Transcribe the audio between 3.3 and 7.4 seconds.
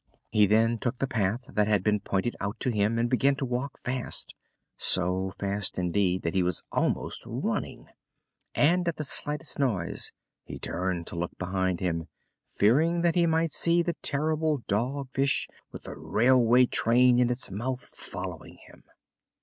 to walk fast so fast, indeed, that he was almost